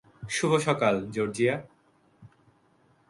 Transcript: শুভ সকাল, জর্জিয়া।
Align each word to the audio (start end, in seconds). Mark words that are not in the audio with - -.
শুভ 0.29 0.51
সকাল, 0.57 0.95
জর্জিয়া। 1.11 1.55